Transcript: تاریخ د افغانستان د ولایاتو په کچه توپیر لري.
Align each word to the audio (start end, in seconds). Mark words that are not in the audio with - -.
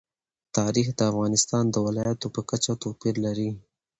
تاریخ 0.57 0.87
د 0.95 1.01
افغانستان 1.11 1.63
د 1.69 1.75
ولایاتو 1.85 2.27
په 2.35 2.41
کچه 2.49 2.71
توپیر 2.83 3.15
لري. 3.25 3.49